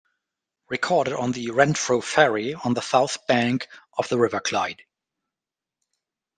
Recorded 0.67 1.13
on 1.13 1.31
the 1.31 1.51
Renfrew 1.51 2.01
Ferry 2.01 2.55
on 2.55 2.73
the 2.73 2.81
south 2.81 3.27
bank 3.27 3.67
of 3.99 4.09
the 4.09 4.17
River 4.17 4.39
Clyde. 4.39 4.81